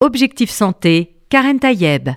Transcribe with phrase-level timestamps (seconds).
[0.00, 2.10] Objectif Santé, Karen Tayeb.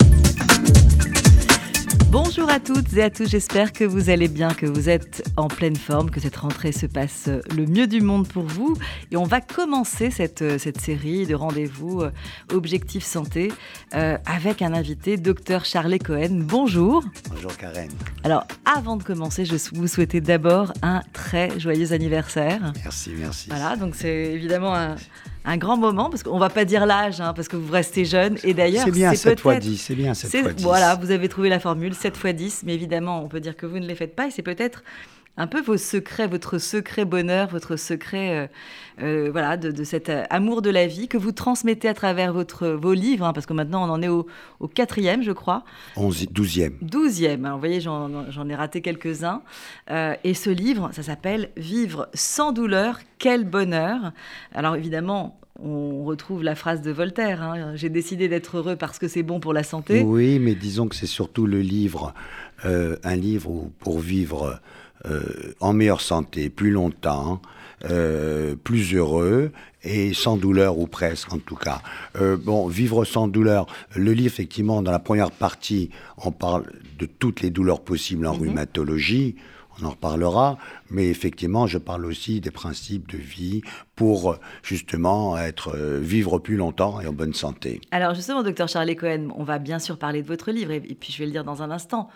[2.12, 5.48] Bonjour à toutes et à tous, j'espère que vous allez bien, que vous êtes en
[5.48, 8.78] pleine forme, que cette rentrée se passe le mieux du monde pour vous.
[9.10, 12.12] Et on va commencer cette, cette série de rendez-vous euh,
[12.54, 13.52] Objectif Santé
[13.96, 16.42] euh, avec un invité, docteur Charlie Cohen.
[16.44, 17.04] Bonjour.
[17.32, 17.90] Bonjour Karen.
[18.24, 22.74] Alors avant de commencer, je vous souhaitais d'abord un très joyeux anniversaire.
[22.84, 23.50] Merci, merci.
[23.50, 24.98] Voilà, donc c'est évidemment un,
[25.44, 28.38] un grand moment, parce qu'on va pas dire l'âge, hein, parce que vous restez jeune.
[28.44, 30.64] Et d'ailleurs, c'est bien 7 fois 10, c'est bien 7 fois 10.
[30.64, 33.66] Voilà, vous avez trouvé la formule 7 fois 10, mais évidemment, on peut dire que
[33.66, 34.84] vous ne les faites pas, et c'est peut-être
[35.38, 38.48] un peu vos secrets, votre secret bonheur, votre secret euh,
[39.02, 42.68] euh, voilà, de, cet euh, amour de la vie que vous transmettez à travers votre,
[42.68, 44.28] vos livres, hein, parce que maintenant on en est au,
[44.74, 45.64] quatrième, je crois.
[46.32, 46.74] douzième.
[46.82, 49.42] Douzième, alors vous voyez, j'en ai raté quelques-uns.
[49.90, 54.12] et ce livre, ça s'appelle Vivre sans douleur, quel bonheur.
[54.54, 59.08] Alors évidemment, on retrouve la phrase de Voltaire, hein, j'ai décidé d'être heureux parce que
[59.08, 60.02] c'est bon pour la santé.
[60.02, 62.14] Oui, mais disons que c'est surtout le livre,
[62.64, 64.60] un livre pour vivre
[65.08, 67.42] euh, en meilleure santé plus longtemps,
[67.90, 69.52] euh, plus heureux
[69.84, 71.82] et sans douleur ou presque en tout cas.
[72.18, 73.66] Euh, bon, vivre sans douleur.
[73.96, 75.90] Le livre, effectivement, dans la première partie,
[76.24, 76.66] on parle
[77.00, 78.42] de toutes les douleurs possibles en mhm.
[78.42, 79.38] rhumatologie.
[79.82, 80.60] On en reparlera,
[80.92, 83.62] mais effectivement, je parle aussi des principes de vie
[83.96, 87.82] pour justement être vivre plus longtemps et en bonne santé.
[87.90, 91.12] Alors justement, docteur Charlie Cohen, on va bien sûr parler de votre livre et puis
[91.12, 92.10] je vais le dire dans un instant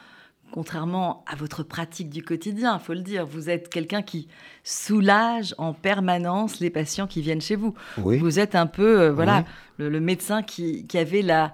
[0.51, 4.27] contrairement à votre pratique du quotidien, il faut le dire, vous êtes quelqu'un qui
[4.63, 7.73] soulage en permanence les patients qui viennent chez vous.
[7.97, 9.43] Vous êtes un peu, euh, voilà,
[9.77, 11.53] le, médecin qui, avait la,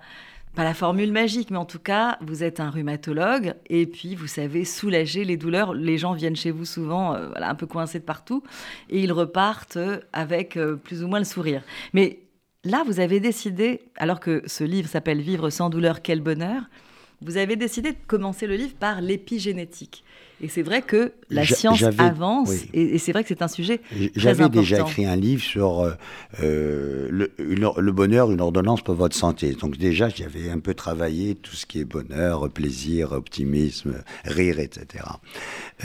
[0.55, 4.27] pas la formule magique, mais en tout cas, vous êtes un rhumatologue et puis vous
[4.27, 5.73] savez soulager les douleurs.
[5.73, 8.43] Les gens viennent chez vous souvent, euh, voilà, un peu coincés de partout,
[8.89, 9.79] et ils repartent
[10.13, 11.63] avec euh, plus ou moins le sourire.
[11.93, 12.19] Mais
[12.63, 16.63] là, vous avez décidé, alors que ce livre s'appelle Vivre sans douleur, quel bonheur,
[17.21, 20.03] vous avez décidé de commencer le livre par l'épigénétique.
[20.43, 23.79] Et c'est vrai que la science avance, et, c'est vrai que c'est un sujet
[24.15, 25.91] J'avais déjà écrit un livre sur euh,
[26.41, 29.53] euh, le, bonheur, une ordonnance pour votre santé.
[29.53, 35.05] Donc déjà, j'avais un peu travaillé tout ce qui est bonheur, plaisir, optimisme, rire, etc.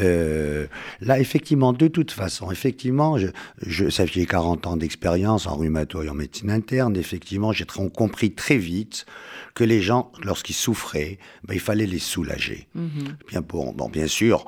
[0.00, 0.66] Euh,
[1.02, 3.28] là, effectivement, de toute façon, effectivement, je,
[3.60, 6.96] je, ça fait 40 ans d'expérience en rhumato et en médecine interne.
[6.96, 9.04] Effectivement, j'ai compris très vite
[9.56, 12.68] que les gens, lorsqu'ils souffraient, ben, il fallait les soulager.
[12.74, 13.16] Mhm.
[13.28, 14.44] Bien, bon, bon, bien sûr,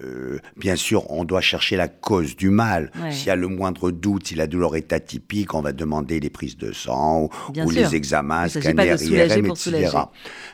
[0.00, 2.90] euh, bien sûr, on doit chercher la cause du mal.
[3.10, 6.30] S'il y a le moindre doute, si la douleur est atypique, on va demander les
[6.30, 7.28] prises de sang
[7.64, 9.90] ou, les examens, scanner, IRM, etc.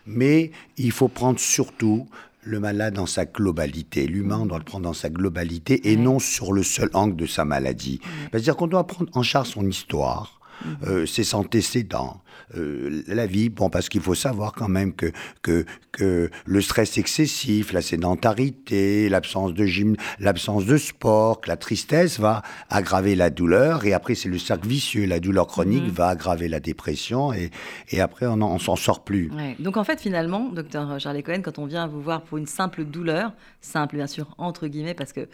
[0.04, 2.08] Mais il faut prendre surtout
[2.42, 4.08] le malade dans sa globalité.
[4.08, 7.44] L'humain, doit le prendre dans sa globalité et non sur le seul angle de sa
[7.44, 8.00] maladie.
[8.30, 10.40] C'est-à-dire qu'on doit prendre en charge son histoire,
[10.86, 12.20] euh, ses antécédents,
[12.56, 13.48] euh, la vie.
[13.48, 15.12] Bon, parce qu'il faut savoir quand même que,
[15.42, 21.56] que, que le stress excessif, la sédentarité, l'absence de gym, l'absence de sport, que la
[21.56, 23.84] tristesse va aggraver la douleur.
[23.84, 25.06] Et après, c'est le cercle vicieux.
[25.06, 25.90] La douleur chronique mhm.
[25.90, 27.32] va aggraver la dépression.
[27.32, 27.50] Et,
[27.90, 29.30] et après, on, on s'en sort plus.
[29.58, 32.84] Donc, en fait, finalement, docteur Charlie Cohen, quand on vient vous voir pour une simple
[32.84, 35.28] douleur, simple bien sûr, entre guillemets, parce que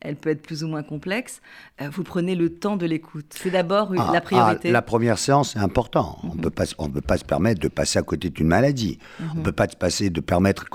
[0.00, 1.42] elle peut être plus ou moins complexe,
[1.80, 3.26] euh, vous prenez le temps de l'écoute.
[3.30, 4.70] C'est d'abord ah, la priorité.
[4.70, 6.18] Ah, la première séance, c'est important.
[6.22, 6.40] On mhm.
[6.50, 8.98] Peut on ne peut pas se permettre de passer à côté d'une maladie.
[9.20, 9.42] On ne mhm.
[9.44, 10.66] peut pas se passer de permettre,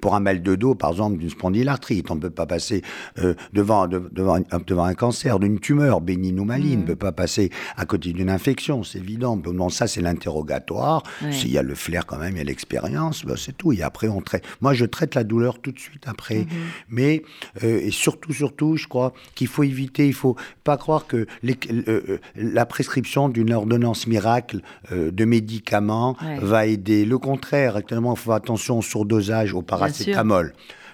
[0.00, 2.10] pour un mal de dos, par exemple, d'une spondylarthrite.
[2.10, 2.82] On ne peut pas passer
[3.18, 6.70] euh, devant, devant, devant, un cancer, d'une tumeur, bénigne ou maligne.
[6.70, 6.86] On ne mhm.
[6.86, 9.36] peut pas passer à côté d'une infection, c'est évident.
[9.36, 11.02] Bon, ça, c'est l'interrogatoire.
[11.30, 13.72] S'il y a le flair quand même, il y a l'expérience, ben, c'est tout.
[13.72, 14.44] Et après, on traite.
[14.60, 16.40] Moi, je traite la douleur tout de suite après.
[16.40, 16.46] Mhm.
[16.88, 17.22] Mais,
[17.62, 22.18] euh, et surtout, surtout, je crois qu'il faut éviter, il faut pas croire que euh,
[22.36, 24.60] la prescription d'une ordonnance miracle
[24.90, 27.04] de médicament va aider.
[27.04, 30.52] Le contraire, actuellement, il faut faire attention au surdosage, au paracétamol.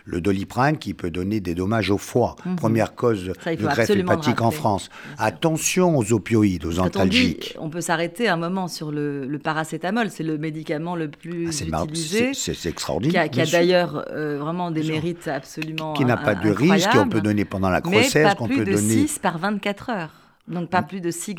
[0.08, 2.54] Le doliprane qui peut donner des dommages au foie, mhm.
[2.54, 4.88] première cause de greffe hépatique en France.
[5.18, 7.56] Attention aux opioïdes, aux antalgiques.
[7.58, 12.34] On, peut s'arrêter un moment sur le, paracétamol, c'est le médicament le plus ah, utilisé.
[12.34, 13.28] C'est extraordinaire.
[13.28, 17.20] Qui a, d'ailleurs euh, vraiment des mérites absolument Qui n'a pas de risque, qu'on peut
[17.20, 19.08] donner pendant la grossesse, qu'on peut donner.
[19.08, 20.12] 6 par 24 heures.
[20.46, 21.34] Donc pas plus de 6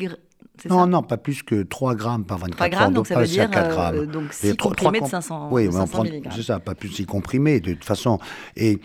[0.68, 3.50] non, non, pas plus que 3 grammes par 24 3 grammes, donc ça veut dire
[3.50, 3.96] 4 grammes.
[3.96, 6.28] Euh, donc 6 comprimés de 500, oui, 500 mg.
[6.34, 8.18] C'est ça, pas plus 6 comprimés, de toute façon.
[8.56, 8.80] Et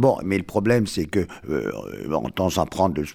[0.00, 1.70] Bon, mais le problème, c'est que euh,
[2.10, 3.06] on tend à prendre le,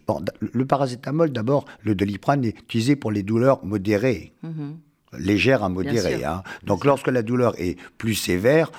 [0.54, 1.32] le paracétamol.
[1.32, 5.20] D'abord, le doliprane est utilisé pour les douleurs modérées, mm-hmm.
[5.20, 6.24] légères à modérées.
[6.24, 6.42] Hein.
[6.64, 8.72] Donc, lorsque la douleur est plus sévère,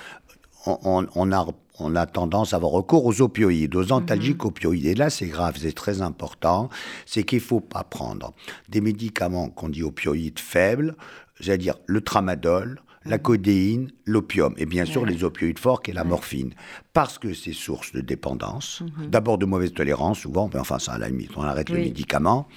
[0.65, 1.45] on, on, a
[1.79, 4.49] on a tendance à avoir recours aux opioïdes, aux antalgiques mhm.
[4.49, 4.85] opioïdes.
[4.85, 6.69] Et là, c'est grave, c'est très important.
[7.05, 8.33] C'est qu'il ne faut pas prendre
[8.69, 10.95] des médicaments qu'on dit opioïdes faibles,
[11.39, 16.53] c'est-à-dire le tramadol, la codéine, l'opium et bien sûr les opioïdes forts et la morphine.
[16.93, 19.09] Parce que c'est source de dépendance, mhm.
[19.09, 22.47] d'abord de mauvaise tolérance souvent, mais enfin ça à la limite, on arrête les médicaments,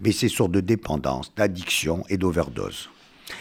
[0.00, 2.90] mais c'est source de dépendance, d'addiction et d'overdose.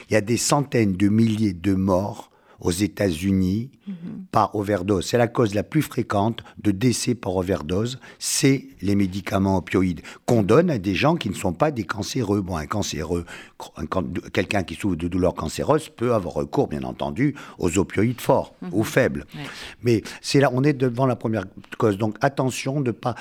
[0.09, 3.95] Il y a des centaines de milliers de morts aux États-Unis mhm.
[4.31, 5.05] par overdose.
[5.05, 10.43] C'est la cause la plus fréquente de décès par overdose, c'est les médicaments opioïdes qu'on
[10.43, 12.41] donne à des gens qui ne sont pas des cancéreux.
[12.41, 13.25] Bon, un cancéreux,
[14.33, 18.69] quelqu'un qui souffre de douleurs cancéreuses peut avoir recours, bien entendu, aux opioïdes forts mhm.
[18.73, 19.25] ou faibles.
[19.83, 21.45] Mais c'est là, on est devant la première
[21.77, 21.97] cause.
[21.97, 23.15] Donc attention de pas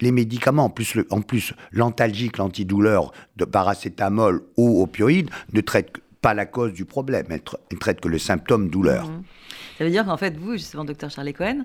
[0.00, 5.92] les médicaments, en plus, le, en plus l'antalgique, l'antidouleur de paracétamol ou opioïdes ne traitent
[6.22, 7.42] pas la cause du problème, elle,
[7.72, 9.08] ne traite que le symptôme douleur.
[9.08, 9.24] Mhm.
[9.76, 11.64] Ça veut dire qu'en fait, vous, justement, docteur Charlie Cohen,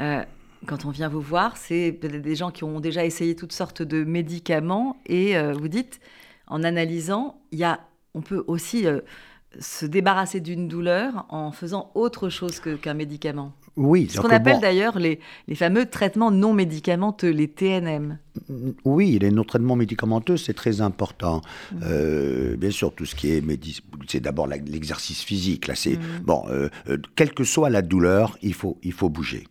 [0.00, 0.22] euh,
[0.66, 4.02] quand on vient vous voir, c'est des gens qui ont déjà essayé toutes sortes de
[4.04, 6.00] médicaments et euh, vous dites,
[6.46, 7.80] en analysant, y a,
[8.14, 9.00] on peut aussi euh,
[9.60, 13.52] se débarrasser d'une douleur en faisant autre chose qu'un médicament.
[13.78, 14.08] Oui.
[14.10, 18.18] Ce qu'on appelle d'ailleurs les, les, fameux traitements non médicamenteux, les TNM.
[18.84, 21.42] Oui, les non-traitements médicamenteux, c'est très important.
[21.72, 21.76] Mmh.
[21.84, 23.42] Euh, bien sûr, tout ce qui est
[24.08, 25.68] c'est d'abord l'exercice physique.
[25.68, 26.22] Là, c'est mmh.
[26.24, 29.46] bon, euh, euh, quelle que soit la douleur, il faut, il faut bouger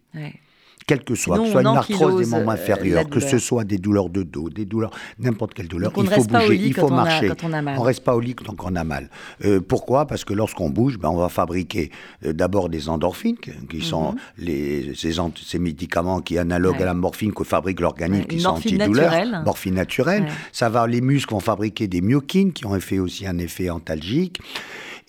[0.88, 3.66] quel que soit, que ce soit une arthrose des membres euh, inférieurs, que ce soit
[3.66, 7.30] des douleurs de dos, des douleurs, n'importe quelle douleur, il faut bouger, il faut marcher.
[7.44, 9.10] on ne reste pas au lit quand on a mal.
[9.44, 10.08] Euh, pourquoi?
[10.08, 11.92] Parce que lorsqu'on bouge, ben, on va fabriquer
[12.26, 14.18] euh, d'abord des endorphines, qui sont mhm.
[14.38, 19.76] les, ces, médicaments qui analogues à la morphine que fabrique l'organisme, qui sont antidouleurs, morphine
[19.76, 20.28] naturelle.
[20.54, 24.40] Ça va, les muscles vont fabriquer des myokines, qui ont fait aussi un effet antalgique.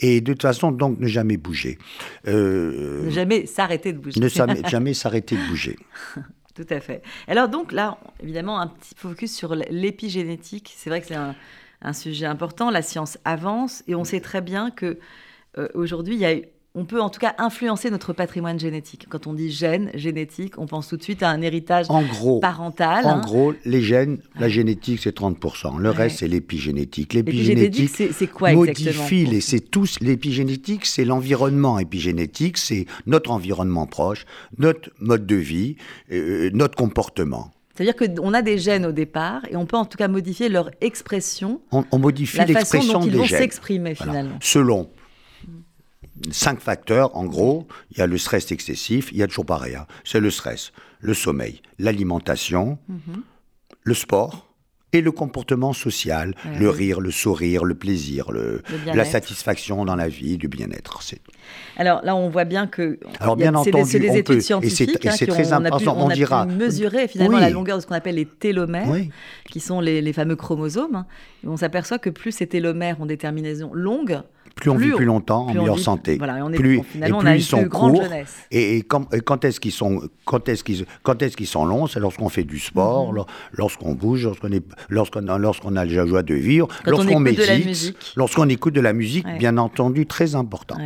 [0.01, 1.79] Et de toute façon, donc, ne jamais bouger.
[2.27, 4.21] Euh, ne jamais s'arrêter de bouger.
[4.21, 4.29] Ne
[4.69, 5.77] jamais s'arrêter de bouger.
[6.55, 7.03] Tout à fait.
[7.29, 10.75] Alors donc là, évidemment, un petit focus sur l'épigénétique.
[10.77, 12.71] C'est vrai que c'est un, sujet important.
[12.71, 14.99] La science avance et on sait très bien que
[15.57, 16.35] euh, aujourd'hui, il y a
[16.75, 19.07] on peut en tout cas influencer notre patrimoine génétique.
[19.09, 21.87] Quand on dit gène, génétique, on pense tout de suite à un héritage
[22.41, 23.05] parental.
[23.05, 23.21] En hein.
[23.21, 25.79] gros, les gènes, la génétique, c'est 30%.
[25.79, 27.15] Le reste, c'est l'épigénétique.
[27.15, 34.27] L'épigénétique, c'est quoi modifie c'est tous l'épigénétique, c'est l'environnement épigénétique, c'est notre environnement proche,
[34.59, 35.77] notre mode de vie,
[36.13, 37.51] euh, notre comportement.
[37.75, 40.71] C'est-à-dire qu'on a des gènes au départ et on peut en tout cas modifier leur
[40.81, 41.61] expression.
[41.71, 43.15] On, modifie l'expression des gènes.
[43.15, 44.37] ils vont s'exprimer finalement.
[44.41, 44.91] Selon
[46.31, 47.67] cinq facteurs, en gros.
[47.91, 49.75] Il y a le stress excessif, il y a toujours pareil.
[49.75, 49.87] Hein.
[50.05, 53.23] C'est le stress, le sommeil, l'alimentation, mhm.
[53.83, 54.49] le sport
[54.93, 60.09] et le comportement social, le rire, le sourire, le plaisir, le, la satisfaction dans la
[60.09, 61.01] vie, du bien-être.
[61.77, 65.31] Alors là, on voit bien que Alors bien entendu, c'est des, études scientifiques et c'est
[65.31, 65.97] hein, très important.
[65.99, 68.89] On, a dira mesurer finalement la longueur de ce qu'on appelle les télomères,
[69.51, 70.97] qui sont les, fameux chromosomes.
[70.97, 71.07] Hein.
[71.45, 74.23] Et on s'aperçoit que plus ces télomères ont des terminaisons longues,
[74.59, 76.17] plus on vit plus longtemps, en meilleure santé.
[76.19, 78.03] Voilà, on est, plus, finalement, et plus on a ils sont courts.
[78.51, 81.87] Et, quand, est-ce qu'ils sont, quand est-ce qu'ils, quand est-ce qu'ils sont longs?
[81.87, 83.25] C'est lorsqu'on fait du sport, mhm.
[83.53, 88.75] lorsqu'on bouge, lorsqu'on est, lorsqu'on, lorsqu'on a la joie de vivre, lorsqu'on médite, lorsqu'on écoute
[88.75, 90.77] de la musique, bien entendu, très important.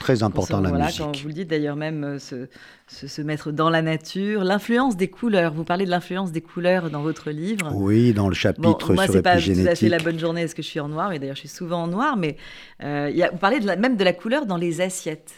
[0.00, 0.98] Très important la musique.
[0.98, 2.46] Quand vous le dites d'ailleurs même euh, se,
[2.88, 5.52] se, mettre dans la nature, l'influence des couleurs.
[5.52, 7.70] Vous parlez de l'influence des couleurs dans votre livre.
[7.74, 10.42] Oui, dans le chapitre bon, moi, c'est pas tout à fait la bonne journée.
[10.42, 12.16] Est-ce que je suis en noir Mais d'ailleurs, je suis souvent en noir.
[12.16, 12.36] Mais
[12.82, 15.34] euh, y a, vous parlez de même de la couleur dans les assiettes.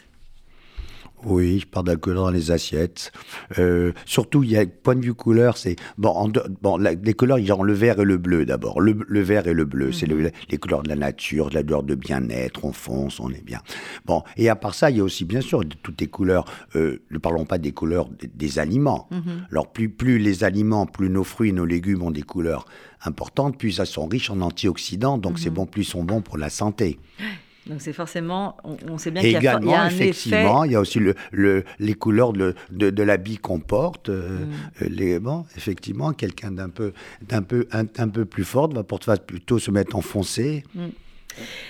[1.25, 3.12] Oui, je parle de la couleur dans les assiettes.
[3.59, 7.47] Euh, surtout, il y a point de vue couleur, c'est bon, bon les couleurs, il
[7.47, 8.81] y a le vert et le bleu d'abord.
[8.81, 10.31] Le, vert et le bleu, c'est mhm.
[10.50, 12.64] les couleurs de la nature, de la douleur de bien-être.
[12.64, 13.61] On fonce, on est bien.
[14.05, 16.45] Bon, et à part ça, il y a aussi bien sûr toutes les couleurs.
[16.75, 19.09] Euh, ne parlons pas des couleurs des, aliments.
[19.11, 19.47] Mhm.
[19.50, 22.67] Alors plus plus les aliments, plus nos fruits, nos légumes ont des couleurs
[23.05, 25.57] importantes, plus ils sont riches en antioxydants, donc c'est mhm.
[25.57, 26.99] bon, plus ils sont bons pour la santé.
[27.66, 30.73] Donc c'est forcément, on, sait bien qu'il y, a, il y a un effectivement, il
[30.73, 34.09] y a aussi le, les couleurs de, de, l'habit qu'on porte.
[34.09, 34.47] Euh,
[34.81, 34.85] mm.
[34.87, 36.92] les, bon, effectivement, quelqu'un d'un peu,
[37.28, 40.64] d'un peu, un, peu plus fort va, plutôt se mettre enfoncé.
[40.75, 40.87] Mm.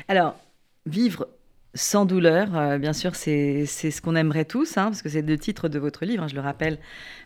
[0.08, 0.36] Alors,
[0.86, 1.28] vivre
[1.74, 5.38] sans douleur, euh, bien sûr, c'est ce qu'on aimerait tous, hein, parce que c'est le
[5.38, 6.78] titre de votre livre, hein, je le rappelle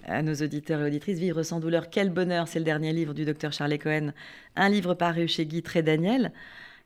[0.04, 1.18] à nos auditeurs et auditrices.
[1.18, 4.12] Vivre sans douleur, quel bonheur, c'est le dernier livre du docteur Charles Cohen,
[4.56, 6.32] un livre paru chez Guy Trédaniel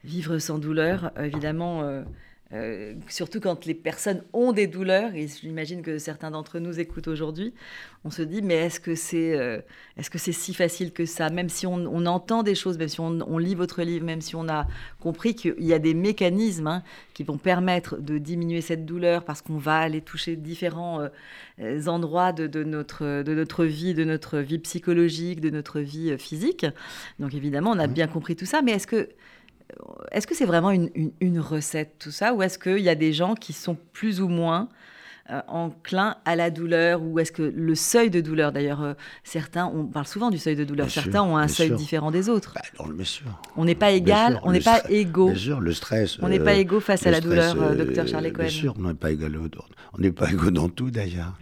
[0.04, 2.02] vivre sans douleur, évidemment, euh,
[2.52, 7.07] euh, surtout quand les personnes ont des douleurs, et j'imagine que certains d'entre nous écoutent
[7.07, 7.54] aujourd'hui,
[8.04, 9.61] on se dit, mais est-ce que c'est euh,
[9.97, 11.30] est-ce que c'est si facile que ça?
[11.30, 14.49] Même si on, entend des choses, même si on, lit votre livre, même si on
[14.49, 14.66] a
[14.99, 16.83] compris qu'il y a des mécanismes hein,
[17.14, 21.07] qui vont permettre de diminuer cette douleur parce qu'on va aller toucher différents
[21.87, 26.66] endroits de, de, notre, de notre vie, de notre vie psychologique, de notre vie physique.
[27.21, 27.92] Donc évidemment, on a mmh.
[27.92, 29.11] bien compris tout ça, mais est-ce que
[30.12, 33.35] est-ce que c'est vraiment une, recette tout ça ou est-ce qu'il y a des gens
[33.35, 34.69] qui sont plus ou moins
[35.49, 38.94] enclin à la douleur ou est-ce que le seuil de douleur, d'ailleurs, euh,
[39.25, 42.54] certains, on parle souvent du seuil de douleur, certains ont un seuil différent des autres.
[42.54, 43.04] Bah, le, bien
[43.56, 45.30] On n'est pas égal, on n'est pas égaux.
[45.30, 46.18] Bien sûr, le stress.
[46.22, 48.44] On n'est pas euh, égaux face à la douleur, docteur Charles Cohen.
[48.44, 49.26] Bien sûr, on n'est pas égaux.
[49.92, 51.38] On n'est pas égaux dans tout d'ailleurs.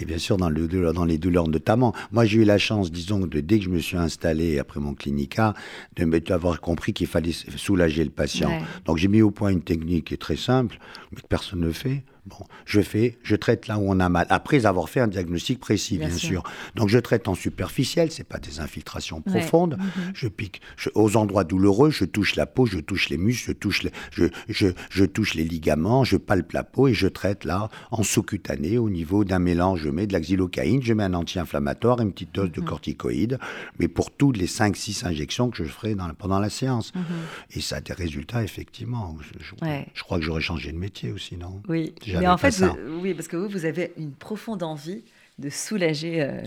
[0.00, 1.94] Et bien sûr, dans, le, dans les douleurs notamment.
[2.12, 4.94] Moi, j'ai eu la chance, disons, de dès que je me suis installé après mon
[4.94, 5.54] clinica,
[5.96, 8.50] d'avoir compris qu'il fallait soulager le patient.
[8.84, 10.78] Donc j'ai mis au point une technique qui est très simple,
[11.10, 14.26] mais que personne ne fait Bon, je fais, je traite là où on a mal,
[14.30, 16.42] après avoir fait un diagnostic précis, bien, sûr.
[16.74, 19.76] Donc je traite en superficiel, c'est pas des infiltrations profondes.
[19.78, 20.12] Mhm.
[20.14, 20.62] Je pique
[20.94, 24.24] aux endroits douloureux, je touche la peau, je touche les muscles, je touche les, je,
[24.48, 28.78] je, je touche les ligaments, je palpe la peau et je traite là en sous-cutané
[28.78, 29.82] au niveau d'un mélange.
[29.82, 32.66] Je mets de la xylocaïne, je mets un anti-inflammatoire, une petite dose de mhm.
[32.66, 33.38] corticoïdes,
[33.78, 36.94] mais pour toutes les 5-6 injections que je ferai dans, pendant la séance.
[36.94, 37.04] Mhm.
[37.50, 39.14] Et ça a des résultats, effectivement.
[39.20, 39.44] Je,
[39.92, 41.60] je crois que j'aurais changé de métier aussi, non?
[41.68, 41.92] Oui.
[42.20, 42.54] Mais en fait,
[43.00, 45.02] oui, parce que vous, vous avez une profonde envie
[45.36, 46.40] de soulager euh,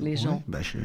[0.00, 0.42] les gens.
[0.46, 0.76] Oui, bah, je.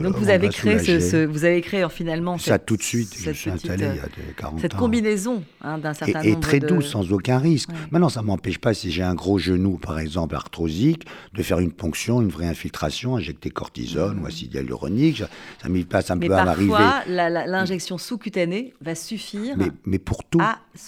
[0.00, 3.14] Donc vous avez créé ce, vous avez créé finalement ça tout de suite.
[3.22, 6.40] je suis installé il y a 40 cette combinaison hein, d'un certain et, nombre et
[6.40, 7.68] très doux, sans aucun risque.
[7.90, 11.72] Maintenant, ça m'empêche pas si j'ai un gros genou, par exemple arthrosique, de faire une
[11.72, 14.22] ponction, une vraie infiltration, injecter cortisone mmh.
[14.22, 15.18] ou acide hyaluronique.
[15.18, 15.28] Ça,
[15.62, 16.70] ça, pas, ça mais peut m'arriver.
[16.70, 19.56] Parfois, l'injection sous-cutanée va suffire.
[19.58, 20.40] Mais, mais pour tout,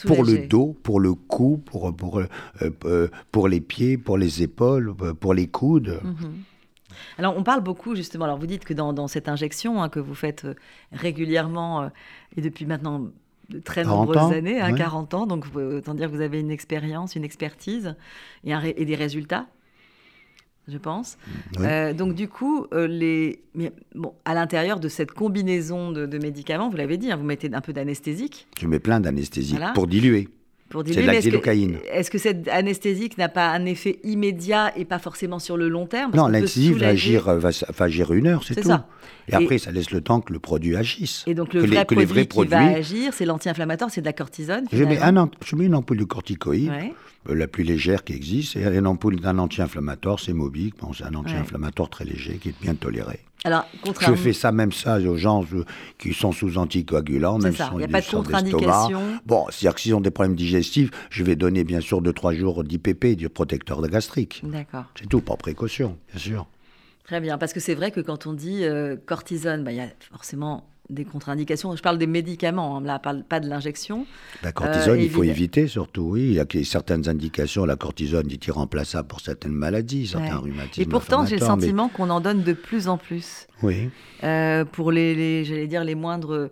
[0.07, 2.27] pour le dos, pour le cou, pour pour, euh,
[2.87, 6.01] euh, pour les pieds, pour les épaules, pour les coudes.
[6.07, 6.43] Mhm.
[7.19, 8.25] Alors, on parle beaucoup, justement.
[8.25, 10.55] Alors, vous dites que dans, cette injection hein, que vous faites euh,
[10.93, 11.89] régulièrement euh,
[12.37, 13.09] et depuis maintenant
[13.49, 17.15] de très nombreuses années, 40 hein, ans, donc autant dire que vous avez une expérience,
[17.15, 17.95] une expertise
[18.45, 19.47] et, et des résultats
[20.69, 21.17] je pense.
[21.61, 23.41] Euh, donc du coup, les...
[23.55, 27.49] Mais, bon, à l'intérieur de cette combinaison de, médicaments, vous l'avez dit, hein, vous mettez
[27.53, 28.49] un peu d'anesthésique.
[28.59, 30.29] Je mets plein d'anesthésique pour diluer.
[30.73, 31.79] C'est de la xylocaïne.
[31.91, 35.87] Est-ce que, cette anesthésique n'a pas un effet immédiat et pas forcément sur le long
[35.87, 36.13] terme?
[36.15, 38.69] Non, l'anesthésique va agir, va, agir une heure, c'est tout.
[38.69, 38.87] Ça.
[39.29, 41.25] Et, après, ça laisse le temps que le produit agisse.
[41.27, 44.85] Et donc le vrai produit qui va agir, c'est l'anti-inflammatoire, c'est de la cortisone je
[44.85, 46.71] mets, un, je mets, une ampoule de corticoïde,
[47.29, 51.05] euh, la plus légère qui existe, et une ampoule d'un anti-inflammatoire, c'est Mobic, bon, c'est
[51.05, 53.21] un anti-inflammatoire très léger qui est bien toléré.
[53.47, 53.65] Alors,
[54.01, 55.45] Je fais ça même ça aux gens
[55.99, 59.01] qui sont sous anticoagulants, même Il n'y a pas de contre-indication.
[59.25, 62.65] Bon, c'est-à-dire que s'ils ont des problèmes digestifs, je vais donner bien sûr 2-3 jours
[62.65, 64.43] d'IPP, du protecteur de gastrique.
[64.45, 64.87] D'accord.
[64.99, 66.47] C'est tout, par précaution, bien sûr.
[67.05, 69.81] Très bien, parce que c'est vrai que quand on dit euh, cortisone, bah, il y
[69.81, 71.75] a forcément des contre-indications.
[71.75, 74.07] Je parle des médicaments, hein, là, pas de l'injection.
[74.43, 76.29] La cortisone, il faut éviter surtout, oui.
[76.29, 77.65] Il y a certaines indications.
[77.65, 80.83] La cortisone est irremplaçable pour certaines maladies, certains rhumatismes.
[80.83, 83.47] Et pourtant, j'ai le sentiment qu'on en donne de plus en plus.
[83.63, 83.91] Oui.
[84.25, 86.51] Euh, pour les, j'allais dire, les moindres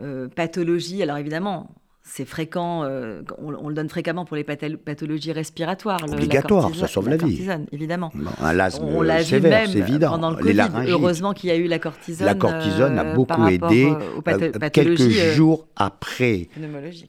[0.00, 1.02] euh, pathologies.
[1.02, 1.70] Alors évidemment,
[2.02, 6.02] c'est fréquent, euh, on, le donne fréquemment pour les pathologies respiratoires.
[6.02, 7.46] Obligatoire, ça sauve la, la vie.
[7.72, 8.10] évidemment.
[8.40, 10.12] un asthme on l'a sévère, c'est évident.
[10.12, 12.26] Pendant le Covid, heureusement qu'il y a eu la cortisone.
[12.26, 13.94] La cortisone a euh, beaucoup aidé.
[14.26, 16.48] Euh, quelques jours après,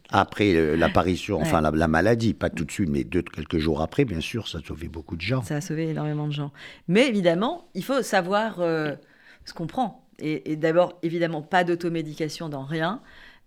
[0.09, 4.21] après l'apparition, enfin la, maladie, pas tout de suite, mais deux, quelques jours après, bien
[4.21, 5.41] sûr, ça a sauvé beaucoup de gens.
[5.41, 6.51] Ça a sauvé énormément de gens.
[6.89, 10.05] Mais évidemment, il faut savoir ce qu'on prend.
[10.19, 13.01] Et, et d'abord, évidemment, pas d'automédication dans rien.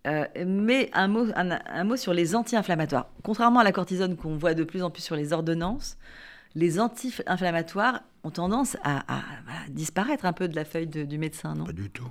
[0.06, 3.06] Euh, mais un mot, un, mot sur les anti-inflammatoires.
[3.22, 5.96] Contrairement à la cortisone qu'on voit de plus en plus sur les ordonnances,
[6.54, 9.02] les anti-inflammatoires ont tendance à,
[9.68, 11.64] disparaître un peu de la feuille du médecin, non?
[11.64, 12.10] Pas du tout.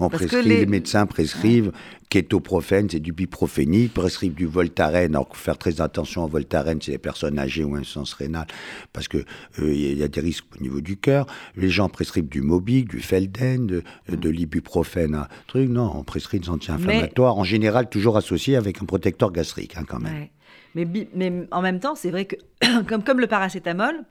[0.00, 0.66] On prescrit, les...
[0.66, 1.72] médecins prescrivent
[2.08, 5.14] kétoprophène, c'est du biprophénite, prescrivent du voltaren.
[5.14, 8.46] Alors, faire très attention au voltaren, c'est les personnes âgées ou insuffisance rénale,
[8.92, 11.26] parce que euh, il y a des risques au niveau du cœur.
[11.54, 15.68] Les gens prescrivent du Mobic, du Felden, de, de l'ibuprofène, truc.
[15.68, 20.00] Non, on prescrit des anti-inflammatoires, en général toujours associés avec un protecteur gastrique, hein, quand
[20.00, 20.26] même.
[20.74, 22.36] Mais, mais, en même temps, c'est vrai que,
[22.88, 24.04] comme, comme le paracétamol,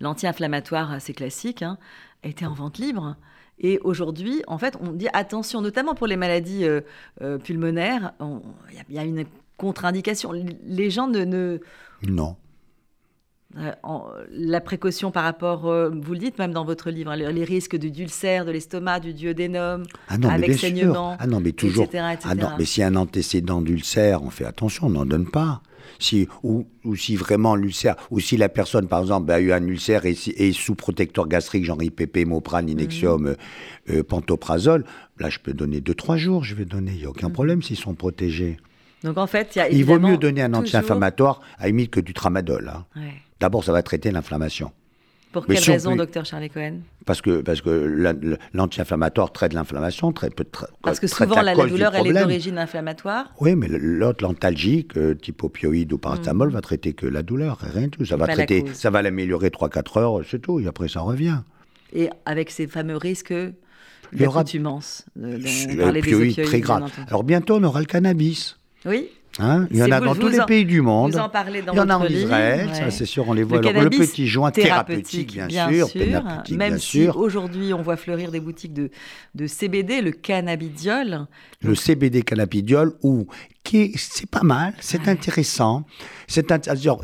[0.00, 1.78] l'anti-inflammatoire assez classique, hein,
[2.22, 3.16] était en vente libre.
[3.60, 6.80] Et aujourd'hui, en fait, on dit attention, notamment pour les maladies euh,
[7.20, 8.12] euh, pulmonaires,
[8.88, 9.24] il y, a une
[9.58, 10.32] contre-indication.
[10.64, 11.58] Les gens ne...
[12.08, 12.36] Non.
[13.58, 13.72] Euh,
[14.30, 17.88] la précaution par rapport, vous le dites même dans votre livre, hein, les, risques de
[17.88, 21.88] d'ulcère de l'estomac, du duodénum, ah non, avec saignement, ah non, mais toujours.
[22.24, 25.62] Ah non, mais si un antécédent d'ulcère, on fait attention, on n'en donne pas
[26.00, 26.66] si, ou,
[26.96, 30.52] si vraiment l'ulcère, ou si la personne, par exemple, a eu un ulcère et est
[30.52, 32.72] sous protecteur gastrique, genre IPP, Moprane, mhm.
[32.72, 33.34] Inexium, euh,
[33.90, 34.84] euh, Pantoprazole,
[35.18, 37.34] là, je peux donner 2-3 jours, je vais donner, il n'y a aucun mhm.
[37.34, 38.56] problème s'ils sont protégés.
[39.04, 42.68] Donc en fait, il vaut mieux donner un anti-inflammatoire à limite que du tramadol.
[42.68, 42.84] Hein.
[43.38, 44.72] D'abord, ça va traiter l'inflammation.
[45.32, 46.80] Pour quelle raison, docteur Charlie Cohen?
[47.06, 47.70] Parce que, parce que
[48.52, 50.44] l'anti-inflammatoire traite l'inflammation, très peu
[50.82, 55.44] Parce que souvent, la, douleur, elle est d'origine inflammatoire Oui, mais l'autre, l'antalgique, euh, type
[55.44, 56.52] opioïde ou paracétamol, mm.
[56.52, 58.04] va traiter que la douleur, rien du tout.
[58.04, 61.38] Ça va, traiter, ça va l'améliorer 3-4 heures, c'est tout, et après ça revient.
[61.92, 63.34] Et avec ces fameux risques
[64.12, 66.90] d'accoutumance, opioïdes très grave.
[67.06, 68.58] Alors bientôt, on aura le cannabis.
[68.84, 69.10] Oui.
[69.38, 71.12] Hein il y en a dans tous les pays du monde.
[71.12, 73.60] Vous en parlez dans Il y en a en Israël, c'est sûr, on les voit.
[73.60, 75.88] Le, le petit joint thérapeutique, bien, sûr,
[76.50, 78.90] même si aujourd'hui on voit fleurir des boutiques de,
[79.34, 81.26] de CBD, le cannabidiol.
[81.62, 83.26] Le CBD cannabidiol, ou
[83.62, 85.84] qui c'est pas mal, c'est intéressant.
[86.26, 86.48] C'est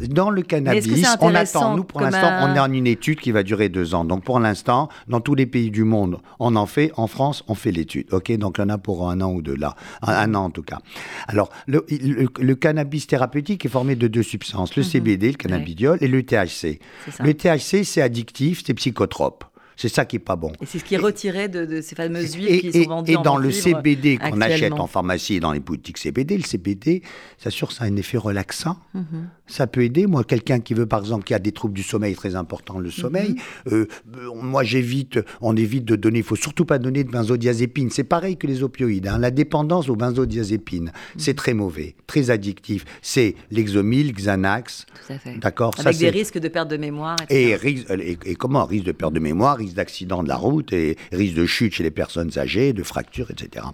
[0.09, 1.77] dans le cannabis, on attend.
[1.77, 4.05] Nous, pour l'instant, on est en une étude qui va durer deux ans.
[4.05, 6.93] Donc, pour l'instant, dans tous les pays du monde, on en fait.
[6.97, 8.07] En France, on fait l'étude.
[8.13, 10.79] Ok, donc en a pour un an ou deux là, un, an en tout cas.
[11.27, 14.89] Alors, le, le, cannabis thérapeutique est formé de deux substances le mhm.
[14.89, 16.79] CBD, le cannabidiol, et le THC.
[17.21, 19.45] Le THC, c'est addictif, c'est psychotrope.
[19.77, 20.53] C'est ça qui est pas bon.
[20.63, 23.37] Et c'est ce qui est retiré de, ces fameuses huiles qui sont vendues Et dans
[23.37, 27.03] le CBD qu'on achète en pharmacie et dans les boutiques CBD, le CBD,
[27.39, 28.79] ça sûr, ça a un effet relaxant.
[28.95, 29.29] Mhm.
[29.47, 30.07] Ça peut aider.
[30.07, 32.91] Moi, quelqu'un qui veut, par exemple, qui a des troubles du sommeil très importants, le
[32.91, 33.73] sommeil, mhm.
[33.73, 33.87] euh,
[34.35, 37.91] moi, j'évite, on évite de donner, il faut surtout pas donner de benzodiazépine.
[37.91, 39.07] C'est pareil que les opioïdes.
[39.07, 39.19] Hein.
[39.19, 40.93] La dépendance aux benzodiazépines, mhm.
[41.19, 42.85] c'est très mauvais, très addictif.
[43.03, 44.87] C'est l'exomil, Xanax.
[45.07, 45.39] Tout à fait.
[45.39, 45.75] D'accord?
[45.79, 47.17] Avec des risques de perte de mémoire.
[47.29, 48.65] Et, et, et, comment?
[48.65, 51.83] Risque de perte de mémoire, risque d'accident de la route et risque de chute chez
[51.83, 53.67] les personnes âgées, de fractures, etc.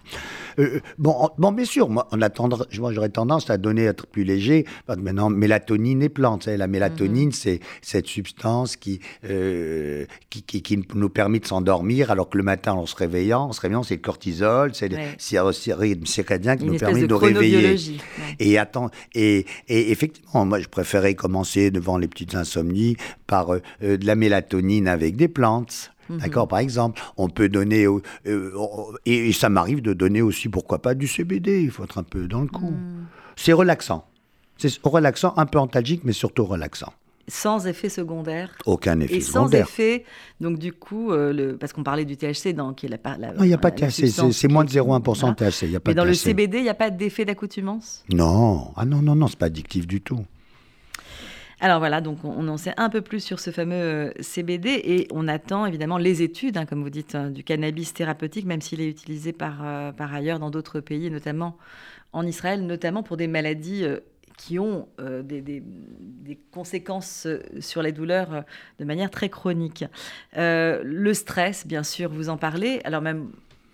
[0.58, 4.06] Euh, euh, bon, bon, bien sûr, moi, on moi j'aurais tendance à donner, à être
[4.06, 4.64] plus léger.
[4.88, 6.46] Maintenant, mélatonine et plante.
[6.46, 7.32] La mélatonine, mhm.
[7.32, 8.76] c'est cette substance
[9.24, 13.42] euh, qui, qui, qui, nous permet de s'endormir, alors que le matin, en se réveillant,
[13.44, 17.18] en se réveillant, c'est le cortisol, c'est le rythme circadien qui nous permet de, nous
[17.18, 17.76] réveiller.
[18.38, 22.96] Et, attends, et, et, effectivement, moi, je préférais commencer devant les petites insomnies
[23.26, 25.81] par de la mélatonine avec des plantes.
[26.08, 26.18] Mhm.
[26.18, 28.02] D'accord Par exemple, on peut donner, euh,
[29.06, 32.26] et, ça m'arrive de donner aussi, pourquoi pas, du CBD, il faut être un peu
[32.26, 32.70] dans le coup.
[32.70, 33.06] Mhm.
[33.36, 34.06] C'est relaxant.
[34.58, 36.92] C'est relaxant, un peu antalgique, mais surtout relaxant.
[37.28, 38.50] Sans effet secondaire.
[38.66, 39.66] Aucun effet et secondaire.
[39.66, 40.04] sans effet,
[40.40, 43.32] donc du coup, euh, le, parce qu'on parlait du THC, dans, qui est la, la
[43.32, 45.70] Non, il n'y a pas de THC, c'est moins de 0,1% de THC.
[45.70, 48.04] Y a pas mais dans le CBD, il n'y a pas d'effet d'accoutumance?
[48.12, 50.24] Non, ah non, non, non, c'est pas addictif du tout.
[51.64, 55.06] Alors voilà, donc on, en sait un peu plus sur ce fameux euh, CBD et
[55.12, 58.80] on attend évidemment les études, hein, comme vous dites, hein, du cannabis thérapeutique, même s'il
[58.80, 61.56] est utilisé par, euh, par ailleurs dans d'autres pays, notamment
[62.12, 64.00] en Israël, notamment pour des maladies euh,
[64.36, 67.28] qui ont des, des, conséquences
[67.60, 68.44] sur les douleurs
[68.80, 69.84] de manière très chronique.
[70.34, 72.80] le stress, bien sûr, vous en parlez.
[72.82, 73.28] Alors même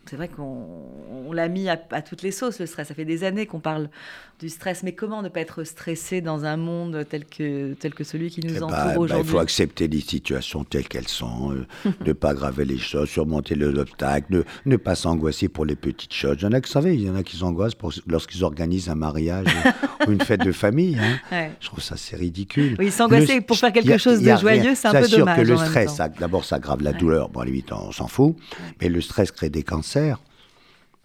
[0.08, 2.88] c'est vrai qu'on l'a mis à, toutes les sauces, le stress.
[2.88, 3.90] Ça fait des années qu'on parle
[4.38, 4.82] du stress.
[4.82, 8.40] Mais comment ne pas être stressé dans un monde tel que, tel que celui qui
[8.46, 11.90] nous eh entoure bah, bah, aujourd'hui Il faut accepter les situations telles qu'elles sont, euh,
[12.04, 16.36] ne pas graver les choses, surmonter les obstacles, ne, pas s'angoisser pour les petites choses.
[16.40, 18.94] Il y en a qui, savez, il y en a qui s'angoissent lorsqu'ils organisent un
[18.94, 19.48] mariage
[20.06, 20.98] ou une fête de famille.
[20.98, 21.48] Hein.
[21.60, 22.76] Je trouve ça c'est ridicule.
[22.78, 25.38] Oui, s'angoisser pour faire quelque chose de joyeux, c'est un peu dommage.
[25.38, 27.28] que le stress, d'abord, ça aggrave la douleur.
[27.28, 28.36] Bon, à limite, on s'en fout.
[28.80, 30.18] Mais le stress crée des cancers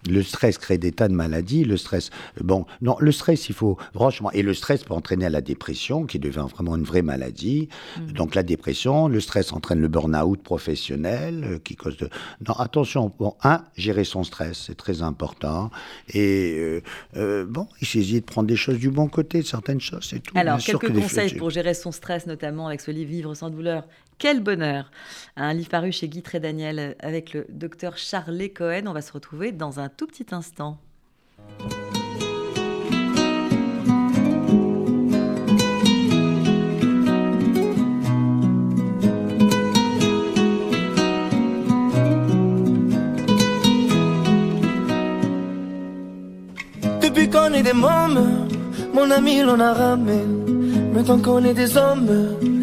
[0.10, 1.64] le stress crée des tas de maladies.
[1.64, 2.10] Le stress,
[2.42, 6.06] bon, non, le stress, il faut franchement, et le stress peut entraîner à la dépression,
[6.06, 7.70] qui devient vraiment une vraie maladie.
[7.98, 8.12] Mm.
[8.14, 12.10] Donc la dépression, le stress entraîne le burn-out professionnel, euh, qui cause de.
[12.48, 13.12] Non, attention.
[13.20, 15.72] Bon, un, gérer son stress, c'est très important.
[16.10, 16.82] Et euh,
[17.16, 20.34] euh, bon, il s'agit de prendre des choses du bon côté, certaines choses, c'est tout.
[20.38, 23.84] Alors, quelques conseils pour gérer son stress, notamment avec ce livre Vivre sans douleur
[24.24, 24.90] quel bonheur
[25.36, 28.84] Un livre paru chez Guy Trédaniel avec le docteur Charles Cohen.
[28.88, 30.78] On va se retrouver dans un tout petit instant.
[47.02, 48.48] Depuis qu'on est des mômes,
[48.94, 50.24] mon ami l'on a ramé.
[50.94, 52.63] Maintenant qu'on est des hommes,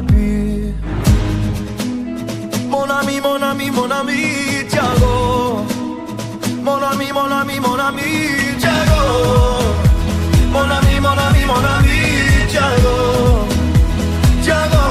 [2.69, 4.21] Mon ami, mon ami, mon ami,
[4.69, 5.65] Tiago.
[6.63, 8.09] Mon ami, mon ami, mon ami,
[8.59, 9.01] Tiago.
[10.53, 11.99] Mon ami, mon ami, mon ami,
[12.49, 12.97] Tiago.
[14.43, 14.85] Tiago.